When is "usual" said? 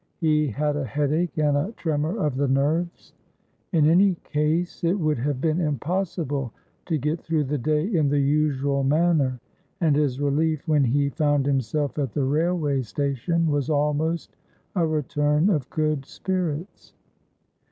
8.19-8.83